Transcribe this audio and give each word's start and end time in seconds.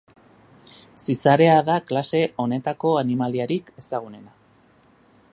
Zizarea 1.01 1.57
da 1.67 1.75
klase 1.91 2.21
honetako 2.45 2.93
animaliarik 3.01 3.69
ezagunena. 3.83 4.35